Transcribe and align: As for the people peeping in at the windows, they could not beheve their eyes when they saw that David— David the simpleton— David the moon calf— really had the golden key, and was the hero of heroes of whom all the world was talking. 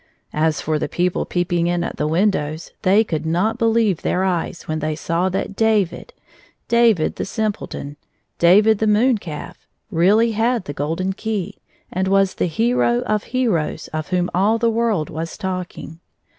As 0.33 0.61
for 0.61 0.79
the 0.79 0.89
people 0.89 1.25
peeping 1.25 1.67
in 1.67 1.83
at 1.83 1.97
the 1.97 2.07
windows, 2.07 2.71
they 2.81 3.03
could 3.03 3.23
not 3.23 3.59
beheve 3.59 3.97
their 4.01 4.23
eyes 4.23 4.63
when 4.63 4.79
they 4.79 4.95
saw 4.95 5.29
that 5.29 5.55
David— 5.55 6.11
David 6.77 7.17
the 7.17 7.23
simpleton— 7.23 7.97
David 8.49 8.79
the 8.79 8.87
moon 8.87 9.19
calf— 9.19 9.67
really 9.91 10.31
had 10.31 10.65
the 10.65 10.73
golden 10.73 11.13
key, 11.13 11.59
and 11.93 12.07
was 12.07 12.33
the 12.33 12.47
hero 12.47 13.01
of 13.01 13.25
heroes 13.25 13.89
of 13.89 14.07
whom 14.07 14.31
all 14.33 14.57
the 14.57 14.71
world 14.71 15.11
was 15.11 15.37
talking. 15.37 15.99